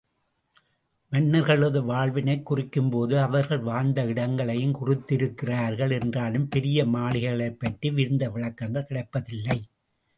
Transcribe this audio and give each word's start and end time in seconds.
மன்னர்களது 1.11 1.83
வாழ்வினைக் 1.83 2.53
குறிக்கும்போது 2.53 3.21
அவர்கள் 3.21 3.59
வாழ்ந்த 3.59 4.03
இடங்களையும் 4.03 4.73
குறித்திருக்கிறார்கள் 4.73 6.01
என்றாலும், 6.01 6.47
பெரிய 6.47 6.85
மாளிகைகளைப் 6.85 7.59
பற்றி 7.59 7.91
விரிந்த 7.91 8.29
விளக்கங்கள் 8.29 8.85
கிடைப்பதில்லை. 8.85 9.63